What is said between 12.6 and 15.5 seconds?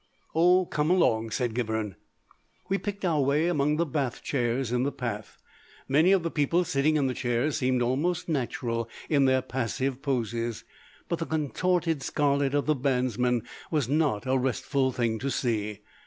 the bandsmen was not a restful thing to